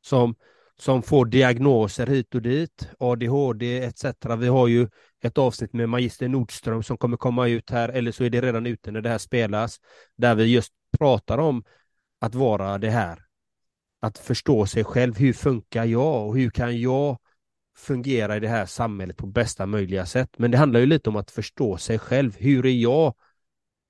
[0.00, 0.34] som,
[0.78, 4.04] som får diagnoser hit och dit, ADHD etc.
[4.38, 4.88] Vi har ju
[5.22, 8.66] ett avsnitt med Magister Nordström som kommer komma ut här, eller så är det redan
[8.66, 9.80] ute när det här spelas,
[10.16, 11.64] där vi just pratar om
[12.20, 13.24] att vara det här.
[14.00, 15.16] Att förstå sig själv.
[15.16, 17.18] Hur funkar jag och hur kan jag
[17.76, 20.30] fungera i det här samhället på bästa möjliga sätt?
[20.38, 22.36] Men det handlar ju lite om att förstå sig själv.
[22.36, 23.14] Hur är jag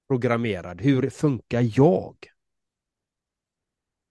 [0.08, 0.80] programmerad?
[0.80, 2.16] Hur funkar jag?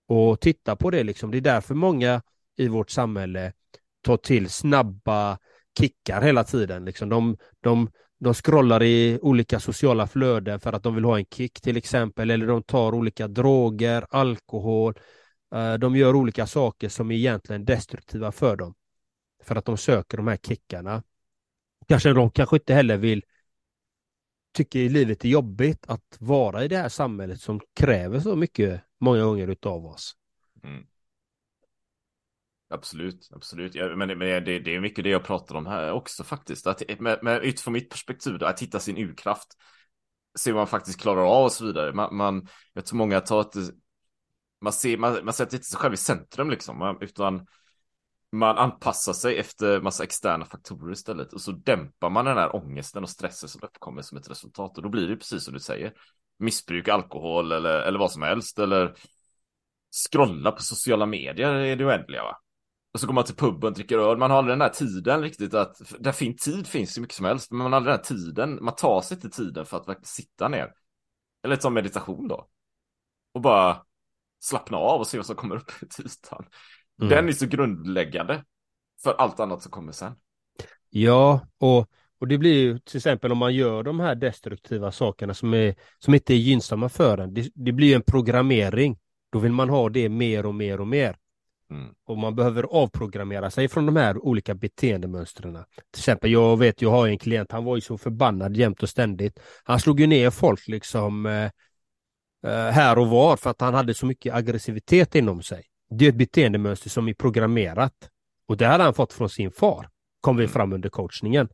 [0.07, 1.31] Och titta på det liksom.
[1.31, 2.21] Det är därför många
[2.61, 3.53] i vårt samhälle
[4.01, 5.37] tar till snabba
[5.79, 6.85] kickar hela tiden.
[6.85, 11.25] Liksom de, de, de scrollar i olika sociala flöden för att de vill ha en
[11.25, 14.99] kick till exempel, eller de tar olika droger, alkohol.
[15.55, 18.73] Eh, de gör olika saker som är egentligen destruktiva för dem.
[19.43, 21.03] För att de söker de här kickarna.
[21.87, 23.23] Kanske de kanske inte heller vill
[24.53, 29.23] tycker livet är jobbigt att vara i det här samhället som kräver så mycket många
[29.23, 30.15] gånger utav oss.
[30.63, 30.85] Mm.
[32.71, 33.75] Absolut, absolut.
[33.75, 36.67] Ja, men, men det, det, är mycket det jag pratar om här också faktiskt.
[36.67, 39.47] Att, med, med, utifrån mitt perspektiv, då, att hitta sin urkraft.
[40.39, 41.93] Se vad man faktiskt klarar av och så vidare.
[41.93, 43.55] Man, man, jag tror många tar att
[44.61, 47.47] man, ser, man, man sätter inte sig själv i centrum liksom, utan
[48.31, 53.03] man anpassar sig efter massa externa faktorer istället och så dämpar man den här ångesten
[53.03, 55.93] och stressen som uppkommer som ett resultat och då blir det precis som du säger
[56.39, 58.95] missbruk, alkohol eller, eller vad som helst eller
[60.09, 62.37] scrolla på sociala medier är det oändliga va
[62.93, 65.53] och så går man till puben, dricker öl, man har aldrig den här tiden riktigt
[65.53, 68.03] att, där fin tid finns ju mycket som helst, men man har aldrig den här
[68.03, 70.73] tiden, man tar sig inte tiden för att verkligen sitta ner.
[71.43, 72.47] Eller som meditation då.
[73.33, 73.77] Och bara
[74.39, 76.45] slappna av och se vad som kommer upp i ytan.
[77.01, 77.09] Mm.
[77.09, 78.43] Den är så grundläggande
[79.03, 80.13] för allt annat som kommer sen.
[80.89, 85.33] Ja, och, och det blir ju till exempel om man gör de här destruktiva sakerna
[85.33, 87.33] som, är, som inte är gynnsamma för en.
[87.33, 88.99] Det, det blir en programmering.
[89.31, 91.17] Då vill man ha det mer och mer och mer.
[91.71, 91.93] Mm.
[92.05, 95.53] Och man behöver avprogrammera sig från de här olika beteendemönstren.
[95.91, 98.89] Till exempel, jag vet, jag har en klient, han var ju så förbannad jämt och
[98.89, 99.39] ständigt.
[99.63, 101.49] Han slog ju ner folk liksom eh,
[102.51, 105.63] eh här och var för att han hade så mycket aggressivitet inom sig.
[105.89, 108.09] Det är ett beteendemönster som är programmerat.
[108.47, 109.89] Och det hade han fått från sin far,
[110.21, 110.53] kom vi mm.
[110.53, 111.49] fram under coachningen.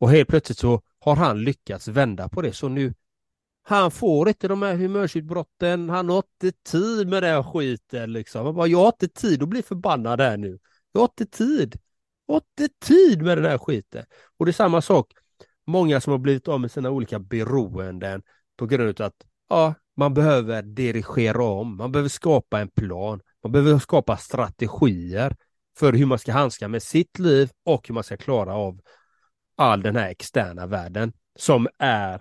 [0.00, 2.52] Och helt plötsligt så har han lyckats vända på det.
[2.52, 2.94] Så nu,
[3.62, 8.46] han får inte de här humörsutbrotten, han har inte tid med den skiten liksom.
[8.46, 10.58] Han bara, jag har inte tid att bli förbannad här nu.
[10.92, 11.76] Jag har inte tid.
[12.26, 14.04] Jag har inte tid med den här skiten.
[14.38, 15.12] Och det är samma sak,
[15.66, 18.22] många som har blivit av med sina olika beroenden
[18.56, 23.52] på grund av att ja, man behöver dirigera om, man behöver skapa en plan, man
[23.52, 25.36] behöver skapa strategier
[25.78, 28.80] för hur man ska handska med sitt liv och hur man ska klara av
[29.56, 32.20] all den här externa världen som är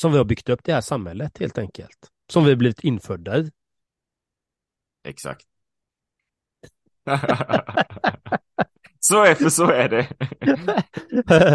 [0.00, 1.98] som vi har byggt upp det här samhället helt enkelt.
[2.32, 3.50] Som vi har blivit infödda i.
[5.04, 5.46] Exakt.
[9.00, 10.08] så är för så är det.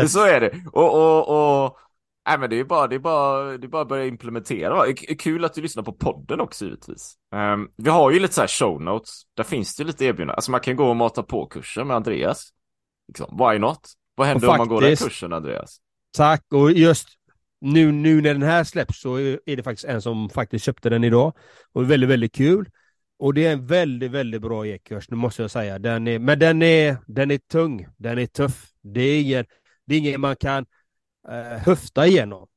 [0.10, 0.62] så är det.
[0.72, 1.78] Och, och, och
[2.28, 4.94] Nej men det är bara, det är bara, det är bara att börja implementera.
[4.94, 7.16] Kul att du lyssnar på podden också givetvis.
[7.36, 9.22] Um, vi har ju lite så här show notes.
[9.34, 10.36] Där finns det lite erbjudanden.
[10.36, 12.50] Alltså man kan gå och mata på kursen med Andreas.
[13.08, 13.80] Liksom, why not?
[14.16, 15.78] Vad händer faktiskt, om man går den kursen Andreas?
[16.18, 17.08] Tack och just
[17.62, 21.04] nu, nu när den här släpps så är det faktiskt en som faktiskt köpte den
[21.04, 21.34] idag.
[21.74, 22.70] Och väldigt, väldigt kul.
[23.20, 25.80] Och det är en väldigt, väldigt bra e-kurs, nu måste jag säga.
[25.80, 28.72] Den är, men den är, den är tung, den är tuff.
[28.82, 29.46] Det är ingen,
[29.86, 30.66] det är ingen man kan
[31.30, 32.48] eh, höfta igenom.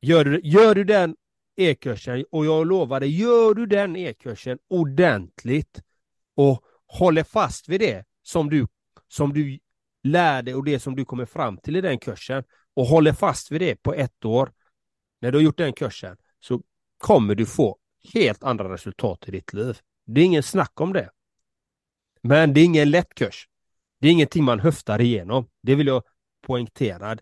[0.00, 1.16] Gör du, gör du den
[1.56, 5.82] e-kursen, och jag lovar dig, gör du den e-kursen ordentligt
[6.36, 8.66] och håller fast vid det som du,
[9.08, 9.58] som du
[10.02, 12.44] lär dig och det som du kommer fram till i den kursen
[12.76, 14.52] och håller fast vid det på ett år,
[15.20, 16.62] när du har gjort den kursen, så
[16.98, 17.78] kommer du få
[18.14, 19.78] helt andra resultat i ditt liv.
[20.06, 21.10] Det är ingen snack om det.
[22.22, 23.48] Men det är ingen lätt kurs.
[24.00, 25.46] Det är ingenting man höftar igenom.
[25.62, 26.02] Det vill jag
[26.42, 27.18] poängtera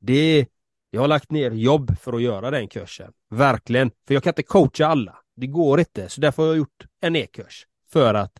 [0.00, 0.46] det
[0.90, 3.12] jag har lagt ner jobb för att göra den kursen.
[3.30, 3.90] Verkligen.
[4.06, 5.18] För jag kan inte coacha alla.
[5.36, 6.08] Det går inte.
[6.08, 7.66] Så därför har jag gjort en e-kurs.
[7.92, 8.32] För att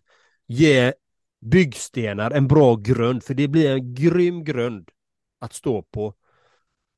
[0.47, 0.93] ge
[1.41, 3.23] byggstenar en bra grund.
[3.23, 4.89] För det blir en grym grund
[5.39, 6.13] att stå på.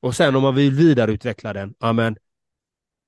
[0.00, 2.16] Och sen om man vill vidareutveckla den, amen,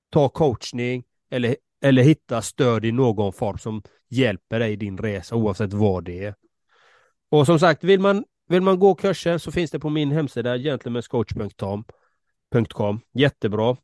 [0.09, 5.35] ta coachning eller eller hitta stöd i någon form som hjälper dig i din resa
[5.35, 6.35] oavsett vad det är.
[7.29, 10.57] Och som sagt, vill man, vill man gå kursen så finns det på min hemsida
[10.57, 12.99] gentlemanscoach.com.
[13.13, 13.77] Jättebra.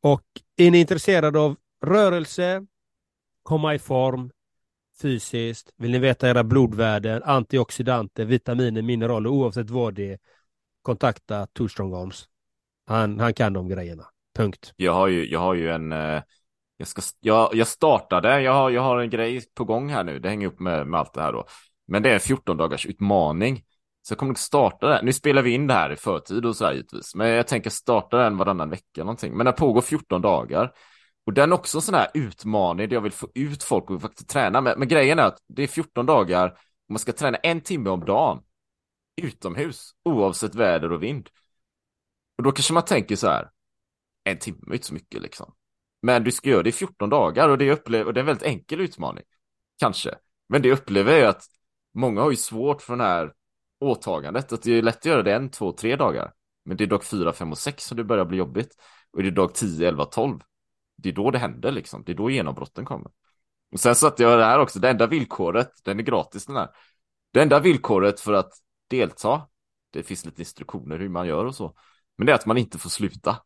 [0.00, 0.24] Och
[0.56, 2.66] är ni intresserade av rörelse,
[3.42, 4.30] komma i form
[5.02, 10.18] fysiskt, vill ni veta era blodvärden, antioxidanter, vitaminer, mineraler, oavsett vad det är,
[10.82, 12.28] kontakta Two Strong Arms.
[12.92, 14.04] Han, han kan de grejerna.
[14.36, 14.72] Punkt.
[14.76, 16.22] Jag har ju, jag har ju en, eh,
[16.76, 20.18] jag, ska, jag, jag startade, jag har, jag har en grej på gång här nu,
[20.18, 21.44] det hänger upp med, med allt det här då.
[21.86, 23.64] Men det är en 14 dagars utmaning.
[24.02, 25.04] Så jag kommer att starta den.
[25.04, 27.14] Nu spelar vi in det här i förtid och så här givetvis.
[27.14, 29.36] Men jag tänker starta den varannan vecka någonting.
[29.36, 30.72] Men den pågår 14 dagar.
[31.26, 34.02] Och den är också en sån här utmaning där jag vill få ut folk och
[34.02, 34.60] faktiskt träna.
[34.60, 37.90] Men, men grejen är att det är 14 dagar och man ska träna en timme
[37.90, 38.42] om dagen.
[39.22, 41.28] Utomhus, oavsett väder och vind.
[42.42, 43.50] Och då kanske man tänker så här.
[44.24, 45.54] En timme är inte så mycket liksom.
[46.02, 48.26] Men du ska göra det i 14 dagar och det, upplever, och det är en
[48.26, 49.24] väldigt enkel utmaning.
[49.78, 50.14] Kanske.
[50.48, 51.44] Men det upplever jag att
[51.94, 53.32] många har ju svårt för det här
[53.80, 54.52] åtagandet.
[54.52, 56.32] Att det är lätt att göra det en, två, tre dagar.
[56.64, 58.74] Men det är dag fyra, fem och sex som det börjar bli jobbigt.
[59.12, 60.40] Och det är dag 10, 11, 12.
[60.96, 62.02] Det är då det händer liksom.
[62.06, 63.10] Det är då genombrotten kommer.
[63.72, 64.78] Och sen satte jag det här också.
[64.78, 66.68] Det enda villkoret, den är gratis den här.
[67.32, 68.52] Det enda villkoret för att
[68.88, 69.48] delta,
[69.90, 71.74] det finns lite instruktioner hur man gör och så.
[72.18, 73.36] Men det är att man inte får sluta.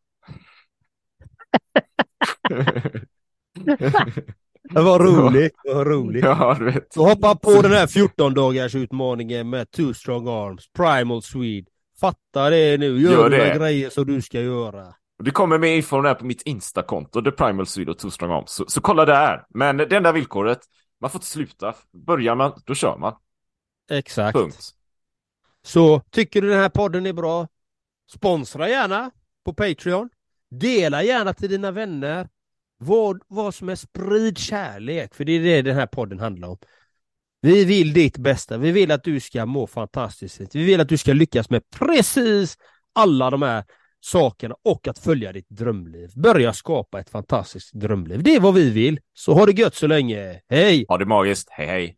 [4.73, 6.23] Det var roligt, det var roligt.
[6.23, 6.93] Ja, du vet.
[6.93, 11.67] Så hoppa på den här 14 dagars utmaningen med Two Strong Arms, Primal Swede.
[11.99, 13.57] Fatta det nu, gör, Gör det.
[13.57, 14.93] grejer som du ska göra.
[15.23, 18.51] Det kommer med info där på mitt Insta-konto, The Primal Swede och Two Strong Arms.
[18.51, 19.45] Så, så kolla där.
[19.49, 20.59] Men det enda villkoret,
[21.01, 21.75] man får inte sluta.
[22.07, 23.13] Börjar man, då kör man.
[23.91, 24.37] Exakt.
[24.37, 24.69] Punkt.
[25.63, 27.47] Så tycker du den här podden är bra,
[28.13, 29.11] sponsra gärna
[29.45, 30.09] på Patreon.
[30.51, 32.27] Dela gärna till dina vänner.
[32.79, 36.57] Vad, vad som är sprid kärlek, för det är det den här podden handlar om.
[37.41, 38.57] Vi vill ditt bästa.
[38.57, 40.55] Vi vill att du ska må fantastiskt.
[40.55, 42.57] Vi vill att du ska lyckas med precis
[42.93, 43.63] alla de här
[43.99, 46.09] sakerna och att följa ditt drömliv.
[46.15, 48.23] Börja skapa ett fantastiskt drömliv.
[48.23, 48.99] Det är vad vi vill.
[49.13, 50.41] Så ha det gött så länge.
[50.49, 50.85] Hej!
[50.87, 51.47] Ha det magiskt.
[51.51, 51.97] Hej hej.